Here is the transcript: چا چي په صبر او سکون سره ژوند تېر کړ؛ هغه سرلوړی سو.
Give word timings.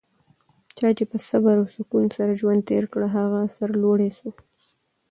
چا 0.77 0.87
چي 0.97 1.03
په 1.11 1.17
صبر 1.29 1.55
او 1.61 1.67
سکون 1.75 2.05
سره 2.17 2.37
ژوند 2.39 2.61
تېر 2.69 2.83
کړ؛ 2.91 3.03
هغه 3.17 3.39
سرلوړی 3.55 4.09
سو. 4.17 4.29